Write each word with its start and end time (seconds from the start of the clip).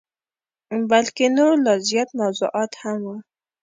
بلکه 0.89 1.23
نور 1.37 1.51
لا 1.65 1.73
زیات 1.89 2.09
موضوعات 2.21 2.71
هم 2.81 2.99
وه. 3.07 3.17